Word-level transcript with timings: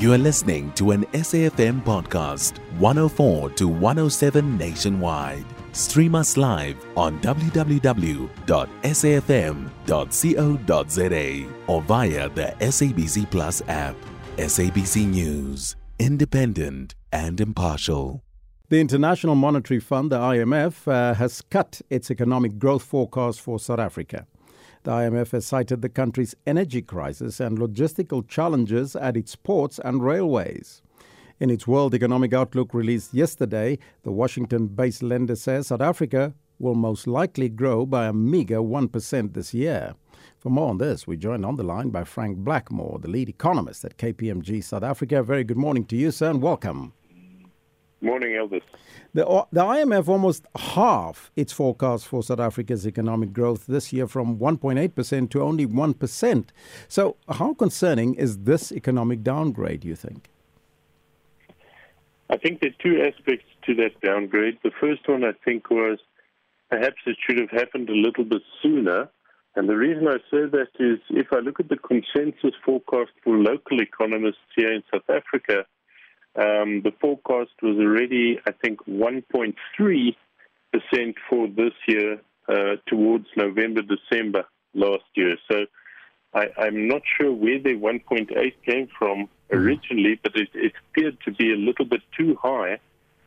You 0.00 0.12
are 0.14 0.18
listening 0.18 0.72
to 0.76 0.92
an 0.92 1.04
SAFM 1.12 1.84
podcast, 1.84 2.56
104 2.78 3.50
to 3.50 3.68
107 3.68 4.56
nationwide. 4.56 5.44
Stream 5.72 6.14
us 6.14 6.38
live 6.38 6.82
on 6.96 7.20
www.safm.co.za 7.20 7.74
or 11.66 11.82
via 11.82 12.28
the 12.30 12.54
SABC 12.60 13.30
Plus 13.30 13.60
app. 13.68 13.94
SABC 14.38 15.06
News, 15.06 15.76
independent 15.98 16.94
and 17.12 17.38
impartial. 17.38 18.22
The 18.70 18.80
International 18.80 19.34
Monetary 19.34 19.80
Fund, 19.80 20.12
the 20.12 20.18
IMF, 20.18 20.88
uh, 20.90 21.12
has 21.12 21.42
cut 21.42 21.82
its 21.90 22.10
economic 22.10 22.58
growth 22.58 22.84
forecast 22.84 23.42
for 23.42 23.58
South 23.58 23.80
Africa. 23.80 24.26
The 24.82 24.92
IMF 24.92 25.32
has 25.32 25.44
cited 25.46 25.82
the 25.82 25.90
country's 25.90 26.34
energy 26.46 26.80
crisis 26.80 27.38
and 27.38 27.58
logistical 27.58 28.26
challenges 28.26 28.96
at 28.96 29.14
its 29.14 29.36
ports 29.36 29.78
and 29.84 30.02
railways. 30.02 30.80
In 31.38 31.50
its 31.50 31.66
World 31.66 31.94
Economic 31.94 32.32
Outlook 32.32 32.72
released 32.72 33.12
yesterday, 33.12 33.78
the 34.04 34.10
Washington 34.10 34.68
based 34.68 35.02
lender 35.02 35.36
says 35.36 35.66
South 35.66 35.82
Africa 35.82 36.32
will 36.58 36.74
most 36.74 37.06
likely 37.06 37.50
grow 37.50 37.84
by 37.84 38.06
a 38.06 38.12
meager 38.12 38.58
1% 38.58 39.34
this 39.34 39.52
year. 39.52 39.94
For 40.38 40.48
more 40.48 40.70
on 40.70 40.78
this, 40.78 41.06
we 41.06 41.18
join 41.18 41.44
on 41.44 41.56
the 41.56 41.62
line 41.62 41.90
by 41.90 42.04
Frank 42.04 42.38
Blackmore, 42.38 42.98
the 43.00 43.08
lead 43.08 43.28
economist 43.28 43.84
at 43.84 43.98
KPMG 43.98 44.64
South 44.64 44.82
Africa. 44.82 45.22
Very 45.22 45.44
good 45.44 45.58
morning 45.58 45.84
to 45.86 45.96
you, 45.96 46.10
sir, 46.10 46.30
and 46.30 46.40
welcome. 46.40 46.94
Morning, 48.02 48.30
Elvis. 48.30 48.62
The, 49.12 49.26
uh, 49.26 49.44
the 49.52 49.62
IMF 49.62 50.08
almost 50.08 50.46
half 50.56 51.30
its 51.36 51.52
forecast 51.52 52.06
for 52.06 52.22
South 52.22 52.40
Africa's 52.40 52.86
economic 52.86 53.32
growth 53.32 53.66
this 53.66 53.92
year 53.92 54.06
from 54.06 54.38
1.8% 54.38 55.30
to 55.30 55.42
only 55.42 55.66
1%. 55.66 56.48
So, 56.88 57.16
how 57.28 57.52
concerning 57.52 58.14
is 58.14 58.38
this 58.38 58.72
economic 58.72 59.22
downgrade, 59.22 59.84
you 59.84 59.96
think? 59.96 60.30
I 62.30 62.36
think 62.36 62.60
there 62.60 62.70
are 62.70 62.82
two 62.82 63.02
aspects 63.02 63.46
to 63.66 63.74
that 63.74 64.00
downgrade. 64.00 64.58
The 64.62 64.70
first 64.80 65.06
one, 65.06 65.24
I 65.24 65.32
think, 65.44 65.68
was 65.70 65.98
perhaps 66.70 66.96
it 67.04 67.16
should 67.26 67.38
have 67.38 67.50
happened 67.50 67.90
a 67.90 67.94
little 67.94 68.24
bit 68.24 68.42
sooner. 68.62 69.10
And 69.56 69.68
the 69.68 69.76
reason 69.76 70.06
I 70.06 70.18
say 70.30 70.46
that 70.46 70.68
is 70.78 71.00
if 71.10 71.26
I 71.32 71.40
look 71.40 71.58
at 71.60 71.68
the 71.68 71.76
consensus 71.76 72.54
forecast 72.64 73.10
for 73.24 73.36
local 73.36 73.82
economists 73.82 74.46
here 74.56 74.72
in 74.72 74.82
South 74.92 75.10
Africa, 75.10 75.66
um, 76.36 76.82
the 76.82 76.92
forecast 77.00 77.50
was 77.62 77.78
already, 77.78 78.38
I 78.46 78.52
think, 78.52 78.84
1.3% 78.86 80.14
for 81.28 81.48
this 81.48 81.72
year 81.88 82.20
uh, 82.48 82.76
towards 82.86 83.26
November, 83.36 83.82
December 83.82 84.44
last 84.74 85.04
year. 85.14 85.36
So 85.50 85.66
I, 86.34 86.48
am 86.58 86.88
not 86.88 87.02
sure 87.18 87.32
where 87.32 87.58
the 87.58 87.74
1.8 87.74 88.54
came 88.64 88.88
from 88.98 89.26
mm-hmm. 89.26 89.56
originally, 89.56 90.20
but 90.22 90.36
it, 90.36 90.48
it, 90.54 90.72
appeared 90.90 91.18
to 91.24 91.32
be 91.32 91.52
a 91.52 91.56
little 91.56 91.84
bit 91.84 92.02
too 92.16 92.36
high 92.40 92.78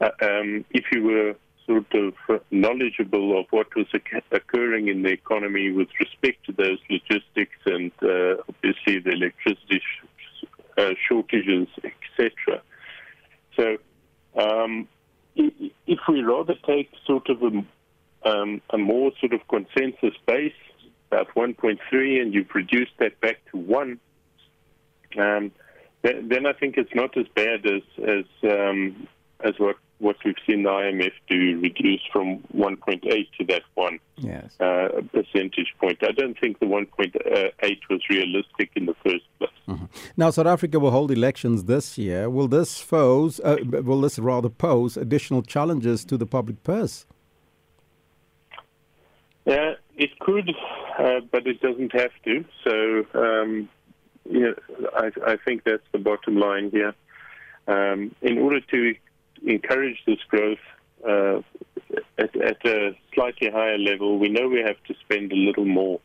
uh, 0.00 0.10
um, 0.22 0.64
if 0.70 0.84
you 0.92 1.02
were 1.02 1.34
sort 1.66 1.92
of 1.94 2.14
knowledgeable 2.50 3.38
of 3.38 3.46
what 3.50 3.74
was 3.74 3.86
occurring 4.30 4.88
in 4.88 5.02
the 5.02 5.10
economy 5.10 5.72
with 5.72 5.88
respect 5.98 6.44
to 6.46 6.52
those 6.52 6.78
logistics 6.88 7.58
and 7.66 7.90
uh, 8.02 8.36
obviously 8.48 9.00
the 9.00 9.10
electricity 9.10 9.80
sh- 9.80 10.44
uh, 10.78 10.90
shortages, 11.08 11.66
etc. 11.82 12.62
So, 13.56 13.78
um, 14.38 14.88
if 15.34 15.98
we 16.08 16.22
rather 16.22 16.54
take 16.66 16.90
sort 17.06 17.28
of 17.28 17.42
a, 17.42 18.28
um, 18.28 18.60
a 18.70 18.78
more 18.78 19.12
sort 19.20 19.32
of 19.32 19.46
consensus 19.48 20.14
base 20.26 20.52
about 21.10 21.28
1.3 21.34 21.78
and 22.20 22.34
you've 22.34 22.54
reduced 22.54 22.92
that 22.98 23.20
back 23.20 23.38
to 23.50 23.58
1, 23.58 24.00
um, 25.18 25.52
then 26.02 26.46
I 26.46 26.52
think 26.52 26.76
it's 26.76 26.94
not 26.94 27.16
as 27.16 27.26
bad 27.34 27.66
as 27.66 27.82
as 27.98 28.24
um, 28.44 29.08
as 29.40 29.58
what 29.58 29.76
what 29.98 30.16
we've 30.24 30.36
seen 30.46 30.62
the 30.62 30.68
IMF 30.68 31.12
do, 31.28 31.58
reduce 31.60 32.02
from 32.12 32.38
1.8 32.54 33.02
to 33.38 33.44
that 33.46 33.62
one 33.74 33.98
yes. 34.16 34.52
uh, 34.60 34.88
percentage 35.12 35.74
point. 35.80 35.98
I 36.02 36.12
don't 36.12 36.38
think 36.38 36.58
the 36.58 36.66
1.8 36.66 37.78
was 37.88 38.00
realistic 38.10 38.70
in 38.76 38.86
the 38.86 38.94
first 39.02 39.24
place. 39.38 39.50
Mm-hmm. 39.68 39.84
Now, 40.16 40.30
South 40.30 40.46
Africa 40.46 40.78
will 40.78 40.90
hold 40.90 41.10
elections 41.10 41.64
this 41.64 41.96
year. 41.96 42.28
Will 42.28 42.48
this 42.48 42.82
pose, 42.82 43.40
uh, 43.40 43.56
will 43.64 44.02
this 44.02 44.18
rather 44.18 44.50
pose 44.50 44.96
additional 44.96 45.42
challenges 45.42 46.04
to 46.04 46.18
the 46.18 46.26
public 46.26 46.62
purse? 46.62 47.06
Yeah, 49.46 49.74
it 49.96 50.18
could, 50.18 50.50
uh, 50.98 51.20
but 51.30 51.46
it 51.46 51.60
doesn't 51.62 51.92
have 51.94 52.10
to. 52.24 52.44
So, 52.64 53.06
um, 53.14 53.68
yeah, 54.28 54.50
I, 54.94 55.10
I, 55.24 55.36
think 55.36 55.62
that's 55.64 55.86
the 55.92 55.98
bottom 55.98 56.36
line 56.36 56.70
here. 56.70 56.94
Um, 57.68 58.14
in 58.22 58.38
order 58.38 58.60
to 58.60 58.94
encourage 59.44 60.02
this 60.06 60.18
growth 60.28 60.58
uh, 61.06 61.40
at, 62.18 62.34
at, 62.36 62.64
a 62.66 62.96
slightly 63.14 63.50
higher 63.50 63.78
level, 63.78 64.18
we 64.18 64.28
know 64.28 64.48
we 64.48 64.60
have 64.60 64.82
to 64.84 64.94
spend 65.04 65.32
a 65.32 65.36
little 65.36 65.64
more 65.64 66.00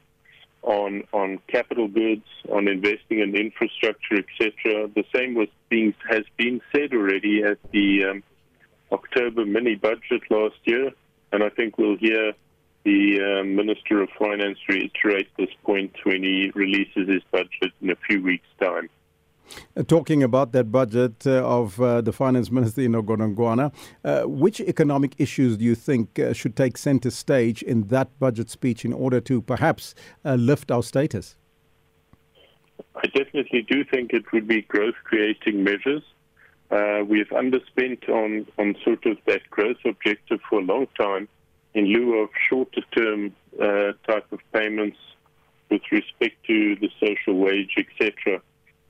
on 0.63 1.03
on 1.11 1.39
capital 1.47 1.87
goods, 1.87 2.25
on 2.51 2.67
investing 2.67 3.19
in 3.19 3.35
infrastructure, 3.35 4.15
etc. 4.15 4.87
The 4.93 5.05
same 5.13 5.33
was 5.33 5.47
being 5.69 5.93
has 6.09 6.23
been 6.37 6.61
said 6.71 6.93
already 6.93 7.43
at 7.43 7.57
the 7.71 8.05
um, 8.05 8.23
October 8.91 9.45
mini 9.45 9.75
budget 9.75 10.21
last 10.29 10.59
year, 10.65 10.91
and 11.31 11.43
I 11.43 11.49
think 11.49 11.77
we'll 11.77 11.97
hear 11.97 12.33
the 12.83 13.39
uh, 13.39 13.43
Minister 13.43 14.01
of 14.01 14.09
Finance 14.17 14.57
reiterate 14.67 15.29
this 15.37 15.49
point 15.63 15.95
when 16.03 16.23
he 16.23 16.51
releases 16.55 17.07
his 17.07 17.21
budget 17.31 17.71
in 17.81 17.91
a 17.91 17.95
few 18.07 18.21
weeks' 18.21 18.45
time. 18.59 18.89
Uh, 19.75 19.83
talking 19.83 20.23
about 20.23 20.51
that 20.51 20.71
budget 20.71 21.25
uh, 21.25 21.43
of 21.45 21.79
uh, 21.81 22.01
the 22.01 22.11
Finance 22.11 22.51
Minister 22.57 22.81
Enoch 22.81 23.05
Godongwana, 23.05 23.73
uh, 24.03 24.23
which 24.23 24.59
economic 24.61 25.15
issues 25.17 25.57
do 25.57 25.65
you 25.65 25.75
think 25.75 26.19
uh, 26.19 26.33
should 26.33 26.55
take 26.55 26.77
center 26.77 27.09
stage 27.09 27.63
in 27.63 27.87
that 27.87 28.07
budget 28.19 28.49
speech 28.49 28.85
in 28.85 28.93
order 28.93 29.19
to 29.21 29.41
perhaps 29.41 29.95
uh, 30.25 30.35
lift 30.35 30.71
our 30.71 30.83
status? 30.83 31.35
I 32.95 33.07
definitely 33.07 33.61
do 33.61 33.83
think 33.83 34.13
it 34.13 34.31
would 34.33 34.47
be 34.47 34.61
growth 34.63 34.95
creating 35.03 35.63
measures. 35.63 36.03
we've 37.07 37.29
underspent 37.29 38.09
on, 38.09 38.45
on 38.57 38.75
sort 38.83 39.05
of 39.05 39.17
that 39.27 39.41
growth 39.49 39.77
objective 39.85 40.39
for 40.49 40.59
a 40.59 40.63
long 40.63 40.87
time 40.99 41.27
in 41.73 41.85
lieu 41.85 42.19
of 42.19 42.29
shorter 42.49 42.81
term 42.95 43.33
uh, 43.61 43.93
type 44.07 44.25
of 44.31 44.39
payments 44.53 44.97
with 45.69 45.81
respect 45.91 46.35
to 46.45 46.75
the 46.75 46.89
social 46.99 47.35
wage, 47.39 47.75
etc. 47.77 48.41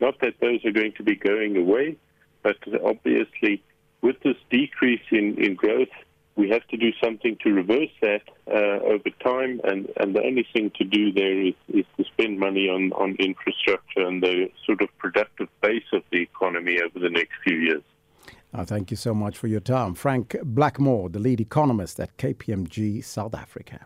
Not 0.02 0.20
that 0.22 0.34
those 0.42 0.66
are 0.66 0.72
going 0.72 0.94
to 0.94 1.04
be 1.04 1.16
going 1.16 1.56
away, 1.56 1.96
but 2.42 2.58
obviously 2.84 3.64
with 4.02 4.20
this 4.22 4.36
decrease 4.50 5.02
in, 5.12 5.42
in 5.42 5.54
growth, 5.54 5.90
we 6.36 6.50
have 6.50 6.66
to 6.70 6.78
do 6.78 6.92
something 7.04 7.38
to 7.44 7.52
reverse 7.52 7.92
that 8.02 8.22
uh, 8.48 8.84
over 8.84 9.10
time, 9.24 9.62
and, 9.64 9.92
and 9.98 10.16
the 10.16 10.24
only 10.24 10.48
thing 10.52 10.72
to 10.78 10.84
do 10.84 11.12
there 11.12 11.40
is, 11.40 11.54
is 11.70 11.86
to 11.98 12.04
spend 12.06 12.40
money 12.40 12.68
on, 12.68 12.92
on 12.94 13.16
infrastructure 13.20 14.08
and 14.08 14.24
the 14.24 14.50
sort 14.66 14.82
of 14.82 14.90
productive 14.98 15.50
base 15.62 15.84
of 15.94 16.02
the 16.12 16.22
economy 16.22 16.80
over 16.82 17.00
the 17.00 17.10
next 17.10 17.34
few 17.44 17.58
years. 17.58 17.84
Uh, 18.54 18.66
thank 18.66 18.92
you 18.92 18.98
so 18.98 19.14
much 19.14 19.38
for 19.38 19.48
your 19.48 19.60
time. 19.60 19.94
Frank 19.94 20.36
Blackmore, 20.44 21.10
the 21.10 21.20
lead 21.20 21.40
economist 21.40 22.00
at 22.00 22.18
KPMG 22.18 23.04
South 23.04 23.36
Africa. 23.36 23.86